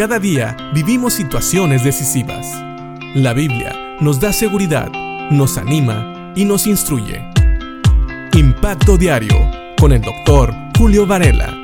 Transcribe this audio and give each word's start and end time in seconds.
Cada 0.00 0.18
día 0.18 0.56
vivimos 0.72 1.12
situaciones 1.12 1.84
decisivas. 1.84 2.46
La 3.14 3.34
Biblia 3.34 3.98
nos 4.00 4.18
da 4.18 4.32
seguridad, 4.32 4.90
nos 5.30 5.58
anima 5.58 6.32
y 6.34 6.46
nos 6.46 6.66
instruye. 6.66 7.20
Impacto 8.32 8.96
Diario 8.96 9.36
con 9.78 9.92
el 9.92 10.00
doctor 10.00 10.54
Julio 10.78 11.06
Varela. 11.06 11.54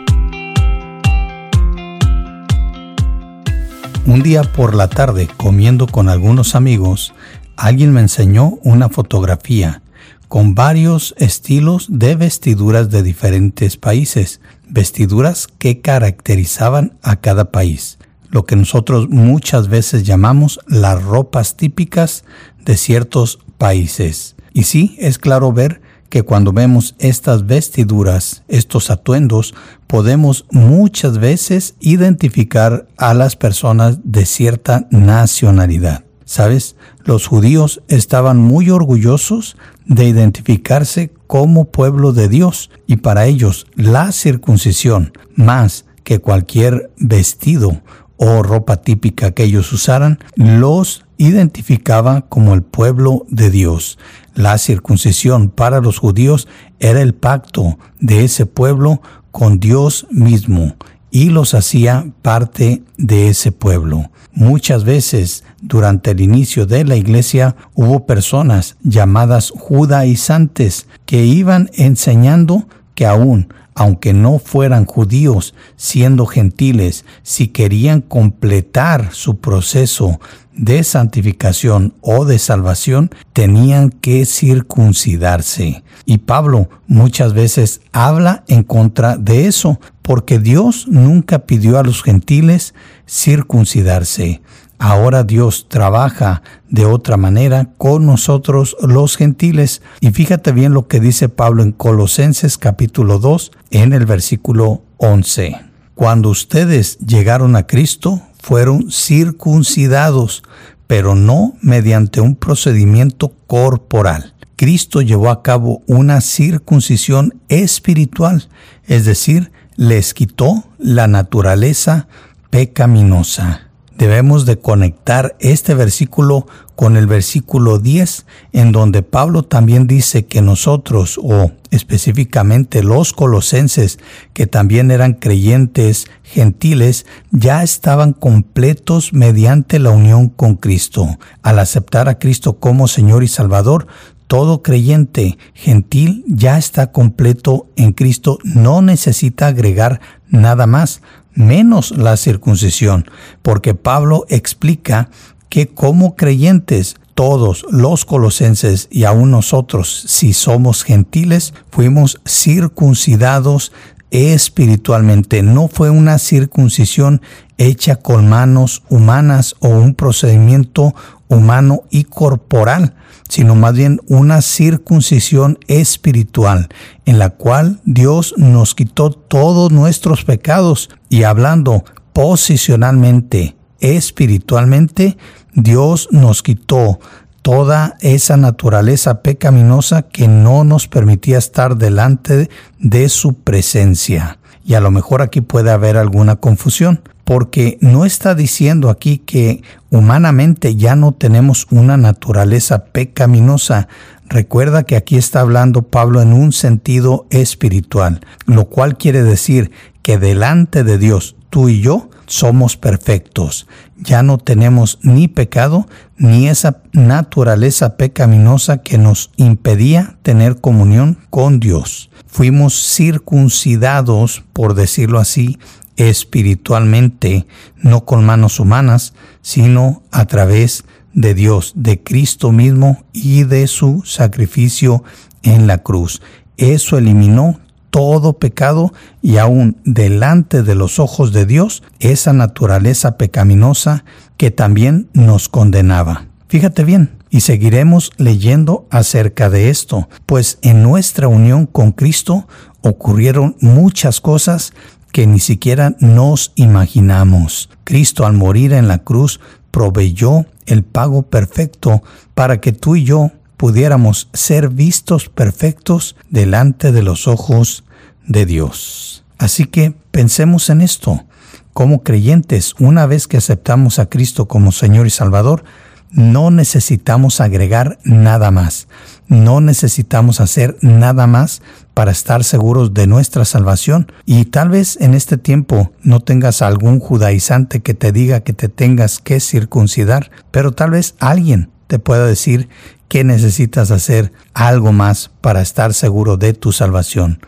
Un 4.04 4.22
día 4.22 4.42
por 4.42 4.74
la 4.74 4.88
tarde, 4.88 5.30
comiendo 5.38 5.86
con 5.86 6.10
algunos 6.10 6.54
amigos, 6.54 7.14
alguien 7.56 7.90
me 7.94 8.02
enseñó 8.02 8.58
una 8.64 8.90
fotografía 8.90 9.80
con 10.28 10.54
varios 10.54 11.14
estilos 11.16 11.86
de 11.88 12.16
vestiduras 12.16 12.90
de 12.90 13.02
diferentes 13.02 13.78
países, 13.78 14.42
vestiduras 14.68 15.48
que 15.58 15.80
caracterizaban 15.80 16.98
a 17.00 17.16
cada 17.16 17.50
país 17.50 17.95
lo 18.30 18.44
que 18.44 18.56
nosotros 18.56 19.08
muchas 19.08 19.68
veces 19.68 20.04
llamamos 20.04 20.60
las 20.66 21.02
ropas 21.02 21.56
típicas 21.56 22.24
de 22.64 22.76
ciertos 22.76 23.38
países. 23.58 24.36
Y 24.52 24.64
sí, 24.64 24.96
es 24.98 25.18
claro 25.18 25.52
ver 25.52 25.80
que 26.08 26.22
cuando 26.22 26.52
vemos 26.52 26.94
estas 26.98 27.46
vestiduras, 27.46 28.42
estos 28.48 28.90
atuendos, 28.90 29.54
podemos 29.86 30.46
muchas 30.50 31.18
veces 31.18 31.74
identificar 31.80 32.86
a 32.96 33.14
las 33.14 33.36
personas 33.36 33.98
de 34.04 34.24
cierta 34.24 34.86
nacionalidad. 34.90 36.04
¿Sabes? 36.24 36.74
Los 37.04 37.28
judíos 37.28 37.82
estaban 37.86 38.38
muy 38.38 38.70
orgullosos 38.70 39.56
de 39.84 40.06
identificarse 40.06 41.12
como 41.28 41.66
pueblo 41.66 42.12
de 42.12 42.28
Dios 42.28 42.70
y 42.86 42.96
para 42.96 43.26
ellos 43.26 43.66
la 43.76 44.10
circuncisión, 44.10 45.12
más 45.36 45.84
que 46.02 46.18
cualquier 46.18 46.90
vestido 46.98 47.80
o 48.16 48.42
ropa 48.42 48.78
típica 48.78 49.32
que 49.32 49.44
ellos 49.44 49.72
usaran, 49.72 50.18
los 50.36 51.04
identificaba 51.18 52.22
como 52.22 52.54
el 52.54 52.62
pueblo 52.62 53.26
de 53.28 53.50
Dios. 53.50 53.98
La 54.34 54.58
circuncisión 54.58 55.48
para 55.48 55.80
los 55.80 55.98
judíos 55.98 56.48
era 56.78 57.00
el 57.00 57.14
pacto 57.14 57.78
de 58.00 58.24
ese 58.24 58.46
pueblo 58.46 59.00
con 59.30 59.60
Dios 59.60 60.06
mismo 60.10 60.76
y 61.10 61.30
los 61.30 61.54
hacía 61.54 62.06
parte 62.22 62.82
de 62.98 63.28
ese 63.28 63.52
pueblo. 63.52 64.10
Muchas 64.32 64.84
veces 64.84 65.44
durante 65.62 66.10
el 66.10 66.20
inicio 66.20 66.66
de 66.66 66.84
la 66.84 66.96
iglesia 66.96 67.56
hubo 67.74 68.04
personas 68.04 68.76
llamadas 68.82 69.50
judaizantes 69.50 70.86
que 71.06 71.24
iban 71.24 71.70
enseñando 71.74 72.68
que 72.94 73.06
aún 73.06 73.48
aunque 73.76 74.14
no 74.14 74.38
fueran 74.38 74.86
judíos, 74.86 75.54
siendo 75.76 76.24
gentiles, 76.24 77.04
si 77.22 77.48
querían 77.48 78.00
completar 78.00 79.10
su 79.12 79.38
proceso 79.38 80.18
de 80.54 80.82
santificación 80.82 81.92
o 82.00 82.24
de 82.24 82.38
salvación, 82.38 83.10
tenían 83.34 83.90
que 83.90 84.24
circuncidarse. 84.24 85.84
Y 86.06 86.18
Pablo 86.18 86.70
muchas 86.86 87.34
veces 87.34 87.82
habla 87.92 88.44
en 88.48 88.62
contra 88.62 89.18
de 89.18 89.46
eso, 89.46 89.78
porque 90.00 90.38
Dios 90.38 90.86
nunca 90.88 91.40
pidió 91.40 91.78
a 91.78 91.82
los 91.82 92.02
gentiles 92.02 92.74
circuncidarse. 93.06 94.40
Ahora 94.78 95.24
Dios 95.24 95.66
trabaja 95.68 96.42
de 96.68 96.84
otra 96.84 97.16
manera 97.16 97.70
con 97.78 98.04
nosotros 98.04 98.76
los 98.82 99.16
gentiles. 99.16 99.80
Y 100.00 100.10
fíjate 100.10 100.52
bien 100.52 100.74
lo 100.74 100.86
que 100.86 101.00
dice 101.00 101.28
Pablo 101.28 101.62
en 101.62 101.72
Colosenses 101.72 102.58
capítulo 102.58 103.18
2 103.18 103.52
en 103.70 103.94
el 103.94 104.04
versículo 104.04 104.82
11. 104.98 105.56
Cuando 105.94 106.28
ustedes 106.28 106.98
llegaron 106.98 107.56
a 107.56 107.66
Cristo, 107.66 108.20
fueron 108.38 108.90
circuncidados, 108.90 110.42
pero 110.86 111.14
no 111.14 111.54
mediante 111.62 112.20
un 112.20 112.36
procedimiento 112.36 113.32
corporal. 113.46 114.34
Cristo 114.56 115.00
llevó 115.00 115.30
a 115.30 115.42
cabo 115.42 115.82
una 115.86 116.20
circuncisión 116.20 117.40
espiritual, 117.48 118.48
es 118.86 119.04
decir, 119.06 119.52
les 119.76 120.12
quitó 120.14 120.64
la 120.78 121.06
naturaleza 121.06 122.08
pecaminosa 122.50 123.65
debemos 123.98 124.46
de 124.46 124.58
conectar 124.58 125.36
este 125.40 125.74
versículo 125.74 126.46
con 126.74 126.96
el 126.96 127.06
versículo 127.06 127.78
10, 127.78 128.26
en 128.52 128.70
donde 128.70 129.02
Pablo 129.02 129.42
también 129.42 129.86
dice 129.86 130.26
que 130.26 130.42
nosotros, 130.42 131.18
o 131.22 131.52
específicamente 131.70 132.82
los 132.82 133.12
colosenses, 133.12 133.98
que 134.34 134.46
también 134.46 134.90
eran 134.90 135.14
creyentes 135.14 136.06
gentiles, 136.22 137.06
ya 137.30 137.62
estaban 137.62 138.12
completos 138.12 139.14
mediante 139.14 139.78
la 139.78 139.90
unión 139.90 140.28
con 140.28 140.56
Cristo. 140.56 141.18
Al 141.42 141.58
aceptar 141.58 142.08
a 142.08 142.18
Cristo 142.18 142.58
como 142.58 142.88
Señor 142.88 143.24
y 143.24 143.28
Salvador, 143.28 143.86
todo 144.26 144.62
creyente 144.62 145.38
gentil 145.54 146.24
ya 146.26 146.58
está 146.58 146.90
completo 146.90 147.68
en 147.76 147.92
Cristo, 147.92 148.38
no 148.42 148.82
necesita 148.82 149.46
agregar 149.46 150.00
nada 150.28 150.66
más 150.66 151.02
menos 151.34 151.92
la 151.96 152.16
circuncisión, 152.16 153.10
porque 153.42 153.74
Pablo 153.74 154.24
explica 154.28 155.10
que 155.48 155.68
como 155.68 156.16
creyentes 156.16 156.96
todos 157.14 157.64
los 157.70 158.04
colosenses 158.04 158.88
y 158.90 159.04
aún 159.04 159.30
nosotros, 159.30 160.04
si 160.06 160.32
somos 160.32 160.82
gentiles, 160.82 161.54
fuimos 161.70 162.20
circuncidados 162.26 163.72
espiritualmente. 164.10 165.42
No 165.42 165.68
fue 165.68 165.90
una 165.90 166.18
circuncisión 166.18 167.22
hecha 167.58 167.96
con 167.96 168.28
manos 168.28 168.82
humanas 168.88 169.56
o 169.60 169.68
un 169.68 169.94
procedimiento 169.94 170.94
humano 171.28 171.82
y 171.90 172.04
corporal, 172.04 172.94
sino 173.28 173.54
más 173.54 173.74
bien 173.74 174.00
una 174.08 174.42
circuncisión 174.42 175.58
espiritual, 175.66 176.68
en 177.04 177.18
la 177.18 177.30
cual 177.30 177.80
Dios 177.84 178.34
nos 178.36 178.74
quitó 178.74 179.10
todos 179.10 179.72
nuestros 179.72 180.24
pecados 180.24 180.90
y 181.08 181.24
hablando 181.24 181.84
posicionalmente, 182.12 183.56
espiritualmente, 183.80 185.16
Dios 185.54 186.08
nos 186.10 186.42
quitó 186.42 186.98
toda 187.42 187.96
esa 188.00 188.36
naturaleza 188.36 189.22
pecaminosa 189.22 190.02
que 190.02 190.26
no 190.26 190.64
nos 190.64 190.88
permitía 190.88 191.38
estar 191.38 191.76
delante 191.76 192.50
de 192.78 193.08
su 193.08 193.34
presencia. 193.34 194.38
Y 194.64 194.74
a 194.74 194.80
lo 194.80 194.90
mejor 194.90 195.22
aquí 195.22 195.40
puede 195.40 195.70
haber 195.70 195.96
alguna 195.96 196.36
confusión, 196.36 197.02
porque 197.26 197.76
no 197.80 198.04
está 198.04 198.36
diciendo 198.36 198.88
aquí 198.88 199.18
que 199.18 199.60
humanamente 199.90 200.76
ya 200.76 200.94
no 200.94 201.10
tenemos 201.10 201.66
una 201.72 201.96
naturaleza 201.96 202.84
pecaminosa. 202.84 203.88
Recuerda 204.28 204.84
que 204.84 204.94
aquí 204.94 205.16
está 205.16 205.40
hablando 205.40 205.82
Pablo 205.82 206.22
en 206.22 206.32
un 206.32 206.52
sentido 206.52 207.26
espiritual, 207.30 208.20
lo 208.46 208.66
cual 208.66 208.96
quiere 208.96 209.24
decir 209.24 209.72
que 210.02 210.18
delante 210.18 210.84
de 210.84 210.98
Dios, 210.98 211.34
tú 211.50 211.68
y 211.68 211.80
yo, 211.80 212.10
somos 212.26 212.76
perfectos. 212.76 213.66
Ya 213.96 214.22
no 214.22 214.38
tenemos 214.38 215.00
ni 215.02 215.26
pecado 215.26 215.88
ni 216.16 216.48
esa 216.48 216.82
naturaleza 216.92 217.96
pecaminosa 217.96 218.78
que 218.84 218.98
nos 218.98 219.32
impedía 219.34 220.16
tener 220.22 220.60
comunión 220.60 221.18
con 221.30 221.58
Dios. 221.58 222.08
Fuimos 222.28 222.94
circuncidados, 222.94 224.44
por 224.52 224.74
decirlo 224.74 225.18
así, 225.18 225.58
espiritualmente, 225.96 227.46
no 227.76 228.04
con 228.04 228.24
manos 228.24 228.60
humanas, 228.60 229.14
sino 229.42 230.02
a 230.10 230.26
través 230.26 230.84
de 231.12 231.34
Dios, 231.34 231.72
de 231.74 232.02
Cristo 232.02 232.52
mismo 232.52 233.04
y 233.12 233.44
de 233.44 233.66
su 233.66 234.02
sacrificio 234.04 235.02
en 235.42 235.66
la 235.66 235.78
cruz. 235.78 236.20
Eso 236.56 236.98
eliminó 236.98 237.60
todo 237.90 238.34
pecado 238.34 238.92
y 239.22 239.38
aún 239.38 239.78
delante 239.84 240.62
de 240.62 240.74
los 240.74 240.98
ojos 240.98 241.32
de 241.32 241.46
Dios 241.46 241.82
esa 241.98 242.34
naturaleza 242.34 243.16
pecaminosa 243.16 244.04
que 244.36 244.50
también 244.50 245.08
nos 245.14 245.48
condenaba. 245.48 246.26
Fíjate 246.48 246.84
bien, 246.84 247.16
y 247.30 247.40
seguiremos 247.40 248.12
leyendo 248.18 248.86
acerca 248.90 249.50
de 249.50 249.70
esto, 249.70 250.08
pues 250.26 250.58
en 250.62 250.82
nuestra 250.82 251.28
unión 251.28 251.66
con 251.66 251.92
Cristo 251.92 252.46
ocurrieron 252.82 253.56
muchas 253.60 254.20
cosas 254.20 254.72
que 255.16 255.26
ni 255.26 255.40
siquiera 255.40 255.96
nos 255.98 256.52
imaginamos. 256.56 257.70
Cristo 257.84 258.26
al 258.26 258.34
morir 258.34 258.74
en 258.74 258.86
la 258.86 258.98
cruz 258.98 259.40
proveyó 259.70 260.44
el 260.66 260.82
pago 260.84 261.22
perfecto 261.22 262.02
para 262.34 262.60
que 262.60 262.72
tú 262.72 262.96
y 262.96 263.04
yo 263.04 263.30
pudiéramos 263.56 264.28
ser 264.34 264.68
vistos 264.68 265.30
perfectos 265.30 266.16
delante 266.28 266.92
de 266.92 267.02
los 267.02 267.28
ojos 267.28 267.84
de 268.26 268.44
Dios. 268.44 269.24
Así 269.38 269.64
que 269.64 269.94
pensemos 270.10 270.68
en 270.68 270.82
esto. 270.82 271.24
Como 271.72 272.02
creyentes, 272.02 272.74
una 272.78 273.06
vez 273.06 273.26
que 273.26 273.38
aceptamos 273.38 273.98
a 273.98 274.10
Cristo 274.10 274.48
como 274.48 274.70
Señor 274.70 275.06
y 275.06 275.10
Salvador, 275.10 275.64
No 276.10 276.50
necesitamos 276.50 277.40
agregar 277.40 277.98
nada 278.04 278.50
más. 278.50 278.88
No 279.28 279.60
necesitamos 279.60 280.40
hacer 280.40 280.76
nada 280.80 281.26
más 281.26 281.62
para 281.94 282.10
estar 282.10 282.44
seguros 282.44 282.94
de 282.94 283.06
nuestra 283.06 283.44
salvación. 283.44 284.12
Y 284.24 284.46
tal 284.46 284.68
vez 284.68 284.98
en 285.00 285.14
este 285.14 285.36
tiempo 285.38 285.92
no 286.02 286.20
tengas 286.20 286.62
algún 286.62 287.00
judaizante 287.00 287.80
que 287.80 287.94
te 287.94 288.12
diga 288.12 288.40
que 288.40 288.52
te 288.52 288.68
tengas 288.68 289.18
que 289.18 289.40
circuncidar, 289.40 290.30
pero 290.50 290.72
tal 290.72 290.90
vez 290.90 291.14
alguien 291.18 291.70
te 291.86 291.98
pueda 291.98 292.26
decir 292.26 292.68
que 293.08 293.24
necesitas 293.24 293.90
hacer 293.90 294.32
algo 294.54 294.92
más 294.92 295.30
para 295.40 295.60
estar 295.60 295.94
seguro 295.94 296.36
de 296.36 296.52
tu 296.54 296.72
salvación. 296.72 297.40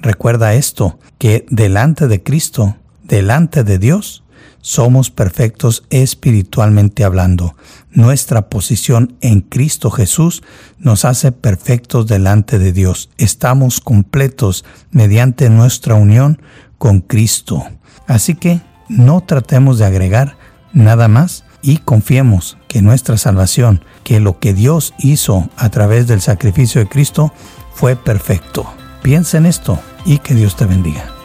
Recuerda 0.00 0.54
esto, 0.54 0.98
que 1.18 1.46
delante 1.50 2.06
de 2.06 2.22
Cristo, 2.22 2.76
delante 3.02 3.64
de 3.64 3.78
Dios, 3.78 4.24
somos 4.66 5.12
perfectos 5.12 5.84
espiritualmente 5.90 7.04
hablando. 7.04 7.54
Nuestra 7.92 8.48
posición 8.48 9.16
en 9.20 9.40
Cristo 9.40 9.92
Jesús 9.92 10.42
nos 10.80 11.04
hace 11.04 11.30
perfectos 11.30 12.08
delante 12.08 12.58
de 12.58 12.72
Dios. 12.72 13.08
Estamos 13.16 13.80
completos 13.80 14.64
mediante 14.90 15.50
nuestra 15.50 15.94
unión 15.94 16.42
con 16.78 17.00
Cristo. 17.00 17.64
Así 18.08 18.34
que 18.34 18.60
no 18.88 19.20
tratemos 19.20 19.78
de 19.78 19.84
agregar 19.84 20.36
nada 20.72 21.06
más 21.06 21.44
y 21.62 21.76
confiemos 21.76 22.58
que 22.66 22.82
nuestra 22.82 23.18
salvación, 23.18 23.84
que 24.02 24.18
lo 24.18 24.40
que 24.40 24.52
Dios 24.52 24.94
hizo 24.98 25.48
a 25.56 25.68
través 25.68 26.08
del 26.08 26.20
sacrificio 26.20 26.80
de 26.80 26.88
Cristo 26.88 27.32
fue 27.72 27.94
perfecto. 27.94 28.66
Piensa 29.00 29.38
en 29.38 29.46
esto 29.46 29.78
y 30.04 30.18
que 30.18 30.34
Dios 30.34 30.56
te 30.56 30.66
bendiga. 30.66 31.15